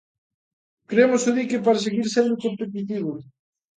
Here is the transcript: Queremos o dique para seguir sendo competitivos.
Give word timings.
Queremos 0.89 1.21
o 1.29 1.31
dique 1.37 1.63
para 1.65 1.83
seguir 1.85 2.07
sendo 2.15 2.41
competitivos. 2.45 3.21